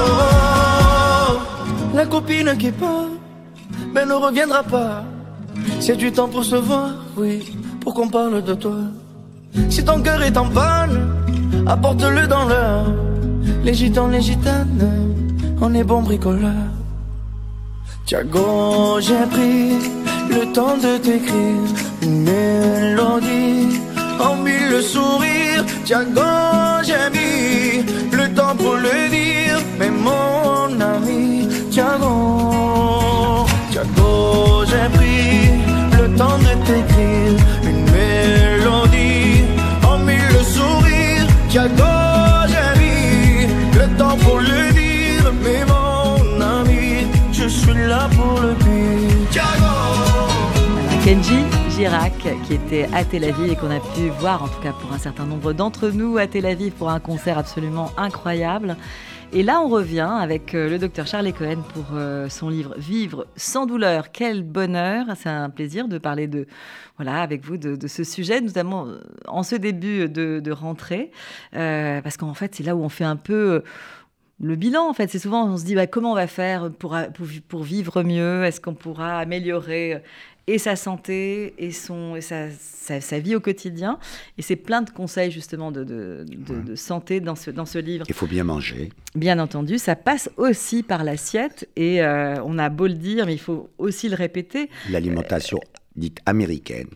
[1.93, 3.09] La copine qui part,
[3.93, 5.03] mais ne reviendra pas.
[5.79, 7.43] C'est du temps pour se voir, oui,
[7.79, 8.77] pour qu'on parle de toi.
[9.69, 11.09] Si ton cœur est en panne,
[11.67, 12.85] apporte-le dans l'heure.
[13.63, 15.10] Les gitans, les gitanes,
[15.61, 16.69] on est bon bricoleur.
[18.05, 19.77] Tiago, j'ai pris
[20.29, 21.69] le temps de t'écrire
[22.01, 23.79] une mélodie
[24.19, 25.63] en mille sourires.
[25.85, 26.21] Tiago,
[26.83, 34.10] j'ai mis le temps pour le dire, mais mon ami, Tiago, Tiago,
[51.81, 54.99] Qui était à Tel Aviv et qu'on a pu voir, en tout cas pour un
[54.99, 58.77] certain nombre d'entre nous, à Tel Aviv pour un concert absolument incroyable.
[59.33, 63.25] Et là, on revient avec euh, le docteur Charles Cohen pour euh, son livre Vivre
[63.35, 65.07] sans douleur, quel bonheur.
[65.15, 66.45] C'est un plaisir de parler de,
[66.97, 71.09] voilà, avec vous de, ce sujet, notamment euh, en ce début de, rentrée,
[71.51, 73.63] parce qu'en fait, c'est là où on fait un peu
[74.39, 76.95] le bilan, en fait, c'est souvent, on se dit bah, comment on va faire pour,
[77.47, 78.43] pour vivre mieux?
[78.43, 80.01] Est-ce qu'on pourra améliorer
[80.47, 83.99] et sa santé et, son, et sa, sa, sa, vie au quotidien.
[84.37, 86.63] Et c'est plein de conseils justement de, de, de, ouais.
[86.63, 88.05] de, santé dans ce, dans ce livre.
[88.07, 88.89] Il faut bien manger.
[89.15, 93.33] Bien entendu, ça passe aussi par l'assiette et euh, on a beau le dire, mais
[93.33, 94.69] il faut aussi le répéter.
[94.89, 96.89] L'alimentation euh, dite américaine.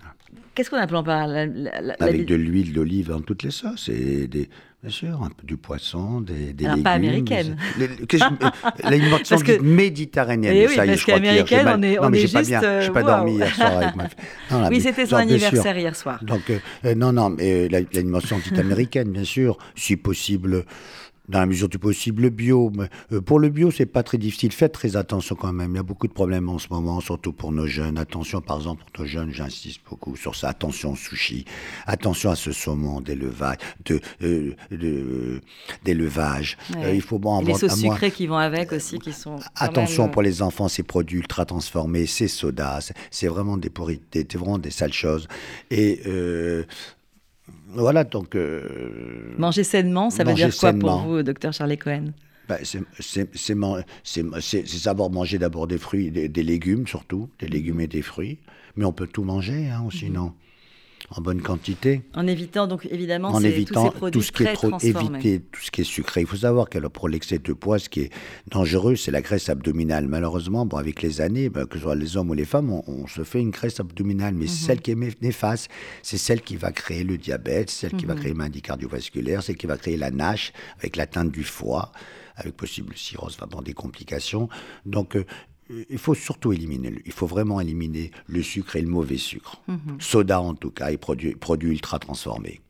[0.55, 3.89] Qu'est-ce qu'on appelle par la, la, la, Avec de l'huile d'olive dans toutes les sauces
[3.89, 4.49] et des,
[4.85, 6.83] Bien sûr, un peu du poisson, des, des Alors, légumes.
[6.83, 7.57] pas américaine.
[8.83, 9.59] L'alimentation que...
[9.59, 12.21] méditerranéenne, eh oui, ça y est, parce je qu'américaine, on est, non, on mais est
[12.21, 12.33] juste...
[12.35, 13.07] pas bien, j'ai pas wow.
[13.07, 14.19] dormi hier soir avec ma fille.
[14.51, 16.23] Non, oui, c'était son anniversaire hier soir.
[16.23, 20.65] Donc, euh, non, non, mais l'alimentation dite américaine, bien sûr, si possible
[21.29, 22.71] dans la mesure du possible, bio.
[22.75, 24.51] Mais, euh, pour le bio, c'est pas très difficile.
[24.51, 25.71] Faites très attention quand même.
[25.73, 27.97] Il y a beaucoup de problèmes en ce moment, surtout pour nos jeunes.
[27.97, 30.49] Attention, par exemple, pour nos jeunes, j'insiste beaucoup sur ça.
[30.49, 31.45] Attention au sushi.
[31.85, 35.41] Attention à ce saumon d'élevage, de, euh, de,
[35.83, 36.57] d'élevage.
[36.75, 36.85] Ouais.
[36.85, 37.47] Euh, il faut bon avoir.
[37.47, 39.39] Les sauces sucrées qui vont avec aussi, qui sont.
[39.55, 40.11] Attention même...
[40.11, 44.57] pour les enfants, ces produits ultra transformés, ces sodas, c'est vraiment des pourrités, c'est vraiment
[44.57, 45.27] des sales choses.
[45.71, 46.63] Et euh,
[47.75, 48.35] voilà, donc.
[48.35, 50.99] Euh, manger sainement, ça veut dire quoi sainement.
[50.99, 52.13] pour vous, docteur Charlie Cohen
[52.47, 52.83] ben, c'est
[54.67, 58.37] savoir manger d'abord des fruits, des, des, légumes surtout, des légumes et des fruits.
[58.75, 60.27] Mais on peut tout manger, hein, sinon.
[60.27, 60.44] -hmm
[61.09, 62.01] en bonne quantité.
[62.13, 65.61] En évitant donc évidemment en évitant tous ces tout ce qui est trop éviter tout
[65.61, 66.21] ce qui est sucré.
[66.21, 68.11] Il faut savoir que pour l'excès de poids, ce qui est
[68.49, 70.07] dangereux, c'est la graisse abdominale.
[70.07, 72.83] Malheureusement, bon, avec les années, ben, que ce soit les hommes ou les femmes, on,
[72.87, 74.65] on se fait une graisse abdominale, mais mm -hmm.
[74.65, 75.69] celle qui est néfaste,
[76.01, 78.15] c'est celle qui va créer le diabète, celle qui mm -hmm.
[78.15, 81.91] va créer une maladie cardiovasculaire, celle qui va créer la NASH avec l'atteinte du foie,
[82.35, 84.45] avec possible cirrhose, vraiment des complications.
[84.85, 85.25] Donc euh,
[85.69, 89.61] il faut surtout éliminer, il faut vraiment éliminer le sucre et le mauvais sucre.
[89.67, 89.99] -hmm.
[89.99, 92.61] Soda en tout cas, et produits, produits ultra transformés.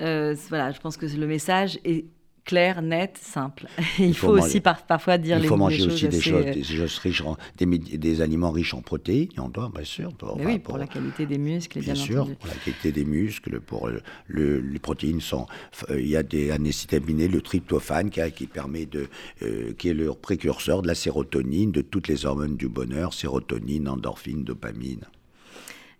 [0.00, 2.04] Euh, voilà, je pense que le message est
[2.48, 3.66] clair, net, simple.
[3.98, 6.44] il, il, faut, faut aussi par, parfois dire il les, faut manger aussi des choses,
[6.46, 10.14] des, choses riches en, des, des, aliments riches en protéines, on doit, bien sûr.
[10.14, 12.36] Pour, oui, pour, pour, la qualité des muscles, bien, bien sûr, entendu.
[12.36, 15.46] pour la qualité des muscles, pour le, le, les protéines sont,
[15.90, 19.08] euh, il y a des anécitabinés, le tryptophane qui, a, qui permet de,
[19.42, 23.88] euh, qui est le précurseur de la sérotonine, de toutes les hormones du bonheur, sérotonine,
[23.88, 25.04] endorphine, dopamine.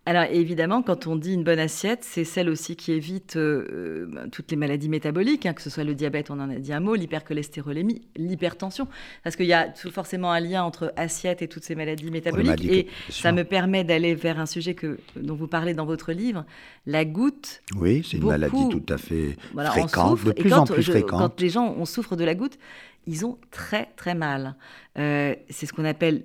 [0.09, 4.51] Alors évidemment, quand on dit une bonne assiette, c'est celle aussi qui évite euh, toutes
[4.51, 6.95] les maladies métaboliques, hein, que ce soit le diabète, on en a dit un mot,
[6.95, 8.89] l'hypercholestérolémie, l'hypertension,
[9.23, 12.65] parce qu'il y a tout forcément un lien entre assiette et toutes ces maladies métaboliques.
[12.65, 16.47] Et ça me permet d'aller vers un sujet que, dont vous parlez dans votre livre,
[16.87, 17.61] la goutte.
[17.77, 20.81] Oui, c'est une beaucoup, maladie tout à fait voilà, fréquente, de plus quand, en plus
[20.81, 21.21] je, fréquente.
[21.21, 22.59] Quand les gens on souffre de la goutte,
[23.07, 24.55] ils ont très très mal.
[24.99, 26.25] Euh, c'est ce qu'on appelle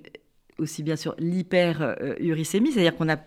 [0.56, 3.18] aussi bien sûr l'hyperuricémie, c'est-à-dire qu'on a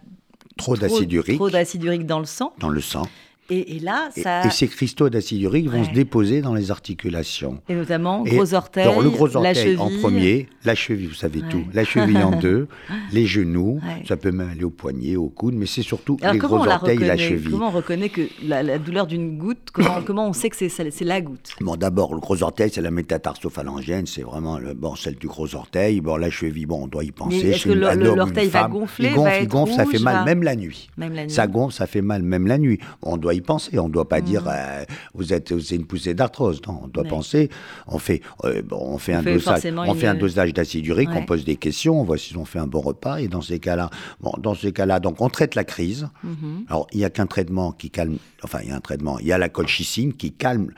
[0.57, 1.37] trop d'acide urique.
[1.37, 2.53] Trop d'acide urique dans le sang.
[2.59, 3.07] Dans le sang.
[3.49, 4.45] Et, là, ça...
[4.45, 7.61] et, ces cristaux d'acide urique vont se déposer dans les articulations.
[7.69, 11.63] Et notamment, gros orteil, alors, le gros orteil en premier, la cheville, vous savez tout,
[11.73, 12.67] la cheville en deux,
[13.13, 16.65] les genoux, ça peut même aller au poignet, au coude, mais c'est surtout les gros
[16.67, 17.51] orteils et la cheville.
[17.51, 21.21] Comment on reconnaît que la, douleur d'une goutte, comment, comment, on sait que c'est la
[21.21, 21.55] goutte?
[21.61, 25.55] Bon, d'abord, le gros orteil, c'est la métatarsophallangène, c'est vraiment le, bon, celle du gros
[25.55, 26.01] orteil.
[26.01, 27.49] Bon, la cheville, bon, on doit y penser.
[27.49, 30.89] Est-ce que l'orteil va gonfler Il gonfle, il gonfle, ça fait mal, même la nuit.
[30.97, 31.31] Même la nuit.
[31.31, 32.79] Ça gonfle, ça fait mal, même la nuit.
[33.01, 34.51] On doit y penser, on ne doit pas dire mm.
[34.51, 36.61] euh, vous êtes c'est une poussée d'arthrose.
[36.67, 37.49] Non, on doit penser.
[37.87, 41.45] On fait euh, on fait un dosage, on fait un dosage d'acide urique, on pose
[41.45, 43.89] des questions, on voit si on fait un bon repas et dans ces cas-là,
[44.21, 46.09] bon, dans ces cas-là, donc on traite la crise.
[46.25, 46.67] Mm-hmm.
[46.69, 48.17] Alors il n'y a qu'un traitement qui calme.
[48.43, 49.19] Enfin il y a un traitement.
[49.19, 50.71] Il y a la colchicine qui calme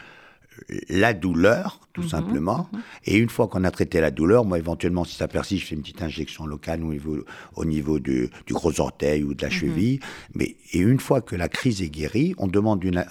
[0.89, 2.70] la douleur tout mhm, simplement.
[2.72, 2.80] Mhm.
[3.06, 5.76] Et une fois qu'on a traité la douleur, moi, éventuellement, si ça persiste, je fais
[5.76, 7.18] une petite injection locale au niveau,
[7.56, 9.54] au niveau du, gros orteil ou de la mhm.
[9.54, 10.00] cheville.
[10.36, 13.04] Mais, et une fois que la crise est guérie, on, demande une,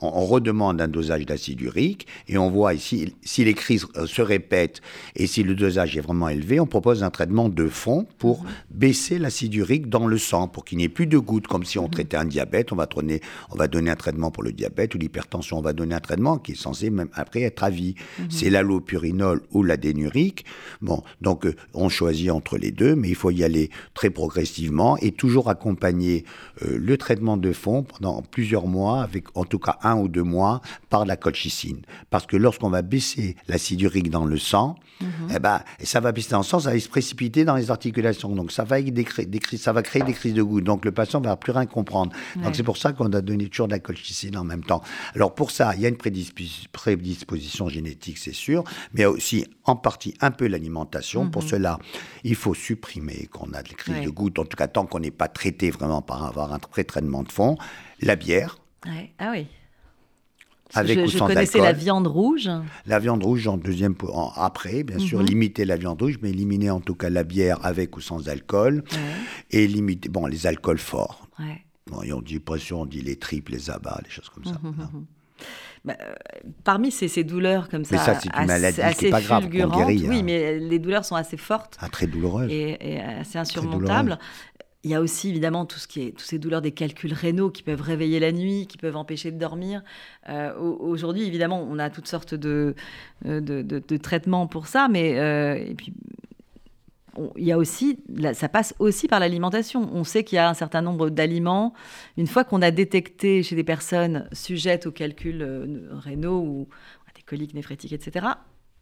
[0.00, 4.22] on, redemande un dosage d'acide urique et on voit ici, si les crises euh, se
[4.22, 4.80] répètent
[5.16, 9.18] et si le dosage est vraiment élevé, on propose un traitement de fond pour baisser
[9.18, 11.88] l'acide urique dans le sang, pour qu'il n'y ait plus de gouttes, comme si on
[11.88, 12.72] traitait un diabète.
[12.72, 13.20] On va, donner,
[13.50, 15.58] on va donner un traitement pour le diabète ou l'hypertension.
[15.58, 17.94] On va donner un traitement qui est censé même après être à vie.
[18.24, 18.30] Mhm.
[18.30, 20.44] c'est l'allopurinol ou la dénurique.
[20.80, 24.96] Bon, donc euh, on choisit entre les deux, mais il faut y aller très progressivement
[24.98, 26.24] et toujours accompagner
[26.62, 30.22] euh, le traitement de fond pendant plusieurs mois, avec en tout cas un ou deux
[30.22, 30.60] mois,
[30.90, 31.82] par la colchicine.
[32.10, 35.08] Parce que lorsqu'on va baisser l'acide urique dans le sang, mhm.
[35.34, 38.34] eh ben, ça va baisser dans le sang, ça va se précipiter dans les articulations.
[38.34, 39.06] Donc ça va, des,
[39.56, 40.64] ça va créer des crises de goutte.
[40.64, 42.12] Donc le patient va plus rien comprendre.
[42.36, 44.82] Donc c'est pour ça qu'on a donné toujours de la colchicine en même temps.
[45.14, 50.14] Alors pour ça, il y a une prédisposition génétique c'est sûr, mais aussi en partie
[50.20, 51.28] un peu l'alimentation.
[51.30, 51.48] Pour mhm.
[51.48, 51.78] cela,
[52.22, 55.10] il faut supprimer qu'on a des crises de gouttes, en tout cas tant qu'on n'est
[55.10, 57.56] pas traité vraiment par avoir un pré-traitement de fond,
[58.00, 58.58] la bière.
[59.18, 59.46] Ah oui.
[60.76, 62.50] Avec je, ou sans je connaissais la viande rouge.
[62.86, 63.94] La viande rouge en deuxième,
[64.36, 65.26] après, bien sûr, mhm.
[65.26, 68.82] limiter la viande rouge, mais éliminer en tout cas la bière avec ou sans alcool,
[69.50, 71.28] et limiter, bon, les alcools forts.
[71.86, 74.58] Bon, on dit pression, on dit les tripes, les abats, les choses comme ça.
[74.62, 75.06] Mhm,
[75.84, 75.96] bah,
[76.64, 80.22] parmi ces, douleurs comme ça, mais ça c'est une maladie qui pas grave, oui, hein.
[80.24, 84.18] mais les douleurs sont assez fortes, ah, très douloureuses, et, assez insurmontables.
[84.82, 87.50] Il y a aussi évidemment tout ce qui est, toutes ces douleurs des calculs rénaux
[87.50, 89.82] qui peuvent réveiller la nuit, qui peuvent empêcher de dormir.
[90.28, 92.74] Euh, aujourd'hui, évidemment, on a toutes sortes de,
[93.24, 95.94] de, de, traitements pour ça, mais euh, et puis
[97.36, 97.98] il y a aussi,
[98.34, 99.88] ça passe aussi par l'alimentation.
[99.92, 101.74] On sait qu'il y a un certain nombre d'aliments.
[102.16, 106.68] Une fois qu'on a détecté chez des personnes sujettes aux calculs euh, rénaux ou
[107.08, 108.26] à des coliques néphrétiques, etc.,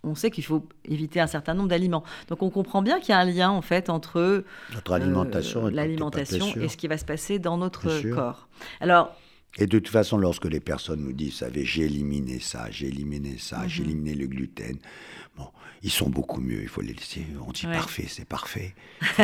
[0.05, 2.03] on sait qu'il faut éviter un certain nombre d'aliments.
[2.29, 6.47] Donc on comprend bien qu'il y a un lien en fait entre notre alimentation, l'alimentation
[6.57, 8.49] et ce qui va se passer dans notre corps.
[8.81, 9.15] Alors
[9.59, 13.37] et de toute façon, lorsque les personnes nous disent, savez, j'ai éliminé ça, j'ai éliminé
[13.37, 13.91] ça, j'ai mhm.
[13.91, 14.79] éliminé le gluten,
[15.37, 15.49] bon,
[15.83, 17.27] ils sont beaucoup mieux, il faut les laisser.
[17.47, 18.75] On dit parfait, c'est parfait.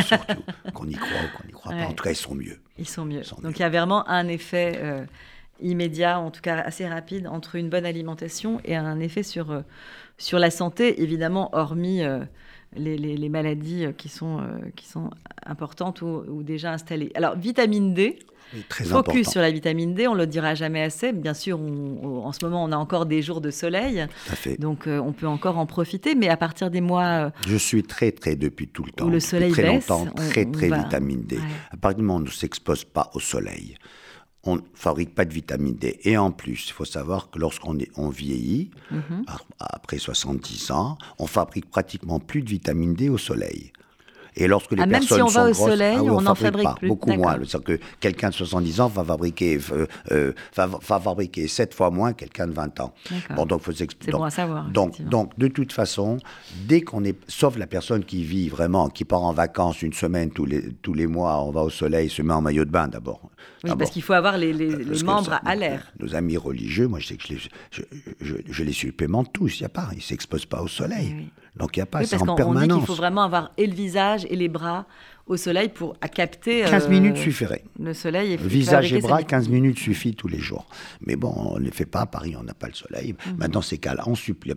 [0.02, 0.42] surtout
[0.74, 1.86] qu'on y croit ou qu'on n'y croit pas.
[1.86, 2.58] En tout cas, ils sont mieux.
[2.78, 3.22] Ils sont mieux.
[3.42, 5.04] Donc il y a vraiment un effet euh,
[5.60, 9.60] immédiat, en tout cas assez rapide, entre une bonne alimentation et un effet sur, euh,
[10.16, 12.24] sur la santé, évidemment, hormis euh,
[12.76, 14.40] les, les, maladies qui sont,
[14.76, 15.10] qui sont
[15.46, 17.10] importantes ou, ou déjà installées.
[17.14, 18.18] Alors, vitamine D.
[18.70, 21.12] Focus sur la vitamine D, on le dira jamais assez.
[21.12, 24.06] Bien sûr, en ce moment, on a encore des jours de soleil,
[24.58, 26.14] donc euh, on peut encore en profiter.
[26.14, 29.20] Mais à partir des mois, euh, je suis très très depuis tout le temps, le
[29.20, 31.38] soleil très longtemps, très très vitamine D.
[31.70, 33.76] À partir du moment où on ne s'expose pas au soleil,
[34.48, 35.98] on ne fabrique pas de vitamine D.
[36.04, 39.24] Et en plus, il faut savoir que lorsqu'on on vieillit, mhm.
[39.58, 43.72] après 70 ans, on fabrique pratiquement plus de vitamine D au soleil.
[44.38, 46.64] Et lorsque les ah, personnes même si on va au soleil, ah on n'en fabrique,
[46.64, 46.88] pas, plus.
[46.88, 47.36] Beaucoup moins.
[47.44, 52.12] C'est-à-dire que quelqu'un de 70 ans va fabriquer, euh, euh, va, fabriquer 7 fois moins
[52.12, 52.94] quelqu'un de 20 ans.
[53.34, 54.68] Bon, donc faut C'est bon à savoir.
[54.68, 56.18] Donc, donc, de toute façon,
[56.66, 60.30] dès qu'on est, sauf la personne qui vit vraiment, qui part en vacances une semaine
[60.30, 62.86] tous les, tous les mois, on va au soleil, se met en maillot de bain
[62.86, 63.20] d'abord.
[63.64, 65.92] Oui, parce qu'il faut avoir les, les, membres à l'air.
[65.98, 67.40] Nos amis religieux, moi je sais que je les,
[68.20, 71.14] je, je, les supplémente tous, il n'y a pas, ils ne s'exposent pas au soleil.
[71.16, 72.62] Oui, donc il n'y a pas, oui, c'est en permanence.
[72.62, 74.86] On dit qu'il faut vraiment avoir et le visage et les bras
[75.28, 76.62] au soleil pour à capter.
[76.62, 77.64] 15 euh, minutes suffirait.
[77.78, 78.36] Le soleil.
[78.36, 80.66] Visage et bras, 15 minutes suffit tous les jours.
[81.06, 83.14] Mais bon, on ne les fait pas à Paris, on n'a pas le soleil.
[83.38, 83.48] Mhm.
[83.48, 84.14] dans ces cas-là, on,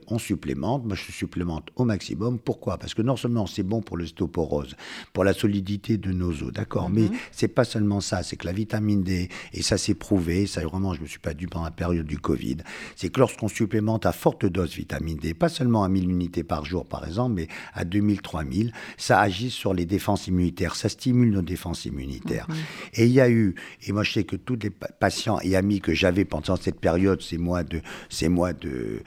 [0.08, 0.86] on, supplémente.
[0.86, 2.40] Moi, je supplémente au maximum.
[2.40, 2.78] Pourquoi?
[2.78, 4.76] Parce que non seulement c'est bon pour l'ostéoporose,
[5.14, 7.12] pour la solidité de nos os, d'accord Mais mhm.
[7.32, 10.94] c'est pas seulement ça, c'est que la vitamine D, et ça s'est prouvé, ça vraiment,
[10.94, 12.58] je ne me suis pas dû pendant la période du Covid,
[12.96, 16.66] c'est que lorsqu'on supplémente à forte dose vitamine D, pas seulement à 1000 unités par
[16.66, 20.90] jour par exemple, mais à 2000, 3000, ça agit sur les défenses immunitaires immunitaire, ça
[20.90, 22.48] stimule nos défenses immunitaires.
[22.50, 22.56] Mhm.
[22.96, 25.82] Et il y a eu, et moi je sais que tous les patients et amis
[25.82, 29.02] que j'avais pendant cette période, ces mois de, ces mois de,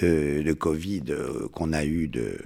[0.00, 2.38] de, Covid euh, qu'on a eu, de,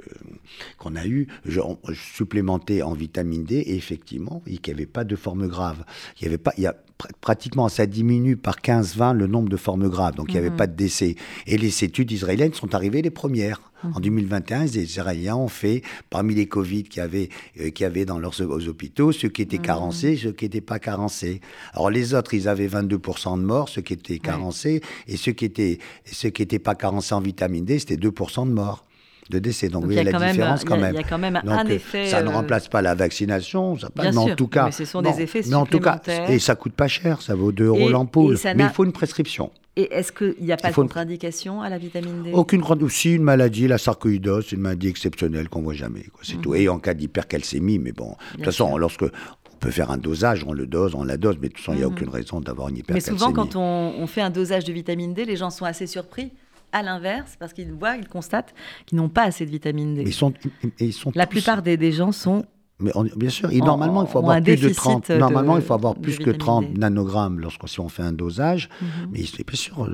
[0.79, 1.61] qu'on a eu, je,
[1.93, 5.85] supplémenté en vitamine D, et effectivement, il n'y avait pas de forme grave.
[6.19, 6.77] Il y avait pas, il y a
[7.21, 10.57] pratiquement, ça diminue par 15-20 le nombre de formes graves, donc il n'y avait mhm.
[10.57, 11.17] pas de décès.
[11.47, 13.61] Et les études israéliennes sont arrivées les premières.
[13.95, 14.65] En 2021, mhm.
[14.65, 17.29] les Israéliens ont fait, parmi les Covid qu'il y avait,
[17.61, 19.63] euh, dans leurs hôpitaux, ceux qui étaient mhm.
[19.63, 21.41] carencés, ceux qui n'étaient pas carencés.
[21.73, 25.45] Alors les autres, ils avaient 22% de morts, ceux qui étaient carencés, et ceux qui
[25.45, 28.87] n'étaient pas carencés en vitamine D, c'était 2% de morts
[29.31, 29.69] de décès.
[29.69, 30.95] Donc, vous voyez la différence quand même.
[30.95, 32.07] Il y a quand même un euh, effet.
[32.07, 34.67] Ça ne euh, remplace pas la vaccination, ça Bien mais en tout cas.
[34.67, 37.35] Mais ce sont des effets mais en tout cas, et ça coûte pas cher, ça
[37.35, 38.39] vaut 2 euros l'ampoule.
[38.57, 39.51] Mais il faut une prescription.
[39.79, 42.33] Et est-ce qu'il n'y a pas de contre-indication à la vitamine D?
[42.33, 46.07] Aucune aussi une maladie, la sarcoïdose, une maladie exceptionnelle qu'on voit jamais.
[46.23, 46.53] C'est tout.
[46.53, 46.57] Mhm.
[46.57, 50.45] Et en cas d'hypercalcémie, mais bon, de toute façon, lorsque on peut faire un dosage,
[50.47, 51.93] on le dose, on la dose, mais de toute façon, il n'y a mhm.
[51.93, 53.17] aucune raison d'avoir une hypercalcémie.
[53.17, 55.87] Mais souvent, quand on, on, fait un dosage de vitamine D, les gens sont assez
[55.87, 56.33] surpris
[56.73, 58.55] à l'inverse, parce qu'ils voient, ils constatent
[58.87, 60.03] qu'ils n'ont pas assez de vitamine D.
[60.07, 60.33] ils sont,
[60.79, 62.45] ils sont La plupart des, gens sont
[62.79, 65.09] mais bien sûr, normalement, il faut avoir plus de 30.
[65.11, 68.69] Normalement, il faut avoir plus que 30 nanogrammes lorsqu'on si on fait un dosage.
[68.83, 68.89] Mhm.
[69.13, 69.89] Mais c'est bien sûr,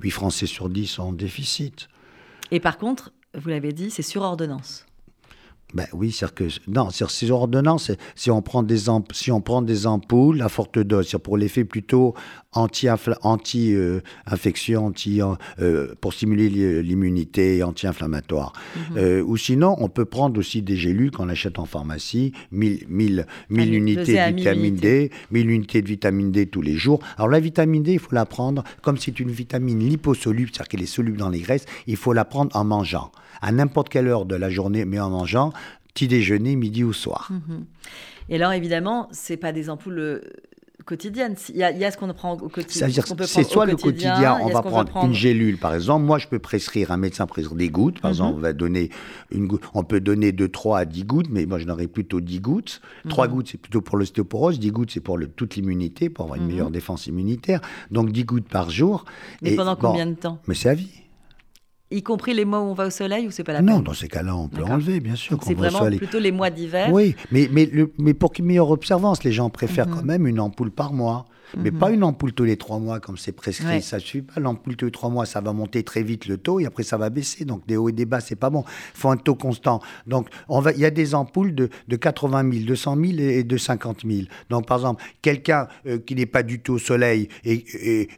[0.00, 1.88] 8 Français sur 10 sont en déficit.
[2.50, 4.86] Et par contre, vous l'avez dit, c'est sur ordonnance.
[5.74, 7.90] Ben oui, c'est que non, ces ordonnances.
[8.14, 11.64] Si on prend des si on prend des ampoules à forte dose, c'est pour l'effet
[11.64, 12.14] plutôt
[12.52, 12.86] anti
[13.22, 14.00] anti euh,
[14.78, 15.20] anti
[15.60, 18.52] euh, pour stimuler l'immunité, anti-inflammatoire.
[18.76, 18.96] Mhm.
[18.96, 23.26] Euh, ou sinon, on peut prendre aussi des gélules qu'on achète en pharmacie, 1000 1000
[23.50, 27.00] 1000 unités de vitamine D, 1000 unités de vitamine D tous les jours.
[27.16, 30.82] Alors la vitamine D, il faut la prendre comme c'est une vitamine liposoluble, c'est-à-dire qu'elle
[30.82, 31.66] est soluble dans les graisses.
[31.88, 33.10] Il faut la prendre en mangeant
[33.44, 35.52] à n'importe quelle heure de la journée, mais en mangeant,
[35.94, 37.30] petit déjeuner, midi ou soir.
[37.30, 37.64] Mhm.
[38.28, 40.20] Et alors, évidemment, c'est pas des ampoules euh,
[40.84, 41.36] quotidiennes.
[41.50, 42.88] Il y, a, ce qu'on prend au quotidien.
[43.26, 46.04] C'est soit le quotidien, on va prendre une gélule, par exemple.
[46.04, 48.00] Moi, je peux prescrire, un médecin prescrire des gouttes.
[48.00, 48.14] Par mhm.
[48.14, 48.90] exemple, on, va donner
[49.30, 52.40] une on peut donner de 3 à 10 gouttes, mais moi, je n'aurais plutôt 10
[52.40, 52.80] gouttes.
[53.08, 53.34] 3 mhm.
[53.34, 54.58] gouttes, c'est plutôt pour l'ostéoporose.
[54.58, 57.60] 10 gouttes, c'est pour le, toute l'immunité, pour avoir une meilleure défense immunitaire.
[57.90, 59.04] Donc, 10 gouttes par jour.
[59.42, 60.38] Mais et, pendant combien de temps?
[60.48, 61.03] Mais c'est à vie.
[61.94, 63.80] Y compris les mois où on va au soleil ou c'est pas la peine Non,
[63.80, 65.38] dans ces cas-là, on peut enlever, bien sûr.
[65.44, 66.90] C'est vraiment plutôt les mois d'hiver.
[66.92, 69.94] Oui, mais, mais, mais pour une meilleure observance, les gens préfèrent mhm.
[69.94, 71.26] quand même une ampoule par mois.
[71.56, 71.78] Mais mhm.
[71.78, 73.82] pas une ampoule tous les trois mois comme c'est prescrit.
[73.82, 74.40] Ça ne suffit pas.
[74.40, 76.96] L'ampoule tous les trois mois, ça va monter très vite le taux et après ça
[76.96, 77.44] va baisser.
[77.44, 78.64] Donc des hauts et des bas, c'est pas bon.
[78.94, 79.80] Il faut un taux constant.
[80.06, 83.44] Donc on va, il y a des ampoules de, de 80 000, 200 000 et
[83.44, 84.22] de 50 000.
[84.50, 87.64] Donc par exemple, quelqu'un euh, qui n'est pas du tout au soleil et,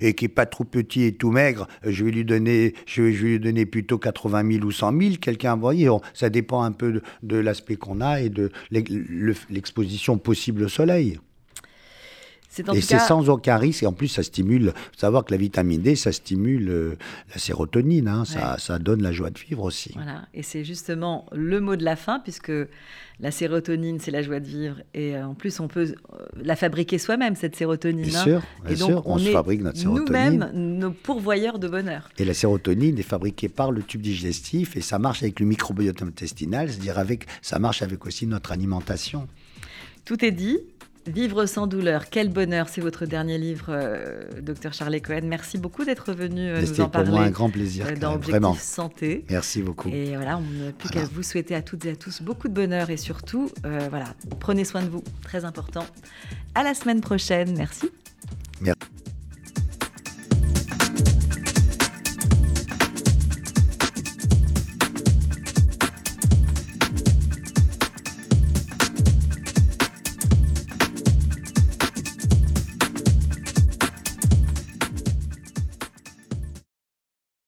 [0.00, 3.02] et, qui est pas trop petit et tout maigre, euh, je vais lui donner, je
[3.02, 5.14] vais, lui donner plutôt 80 000 ou 100 000.
[5.20, 10.18] Quelqu'un, vous voyez, ça dépend un peu de, de l'aspect qu'on a et de l'exposition
[10.18, 11.18] possible au soleil
[12.74, 13.82] et c'est sans aucun risque.
[13.82, 14.72] Et en plus, ça stimule.
[14.74, 16.96] Faut savoir que la vitamine D, ça stimule euh,
[17.32, 18.08] la sérotonine.
[18.08, 18.24] Hein.
[18.24, 19.92] ça, ça, donne la joie de vivre aussi.
[19.94, 20.22] Voilà.
[20.34, 22.52] Et c'est justement le mot de la fin, puisque
[23.18, 24.76] la sérotonine, c'est la joie de vivre.
[24.92, 28.04] Et euh, en plus, on peut euh, la fabriquer soi-même, cette sérotonine.
[28.04, 28.24] Bien hein.
[28.24, 30.04] sûr, bien et donc, on, se fabrique notre sérotonine.
[30.06, 32.10] Nous-mêmes, nos pourvoyeurs de bonheur.
[32.18, 36.02] Et la sérotonine est fabriquée par le tube digestif et ça marche avec le microbiote
[36.02, 39.28] intestinal, c'est-à-dire avec, ça marche avec aussi notre alimentation.
[40.04, 40.58] Tout est dit.
[41.06, 45.20] Vivre sans douleur, quel bonheur, c'est votre dernier livre, euh, docteur Charles Cohen.
[45.24, 47.06] Merci beaucoup d'être venu euh, nous en parler.
[47.06, 48.54] C'était pour moi un grand plaisir, euh, dans vraiment.
[48.54, 49.24] Santé.
[49.30, 49.88] Merci beaucoup.
[49.90, 52.54] Et voilà, on n'a plus qu'à vous souhaiter à toutes et à tous beaucoup de
[52.54, 54.06] bonheur et surtout, voilà,
[54.40, 55.84] prenez soin de vous, très important.
[56.54, 57.90] À la semaine prochaine, merci.
[58.60, 58.80] Merci.